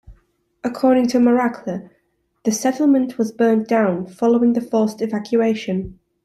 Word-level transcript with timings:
According 0.63 1.09
to 1.09 1.19
Maracle, 1.19 1.87
the 2.43 2.51
settlement 2.51 3.19
was 3.19 3.31
burned 3.31 3.67
down 3.67 4.07
following 4.07 4.53
the 4.53 4.59
forced 4.61 4.99
evacuation. 4.99 5.99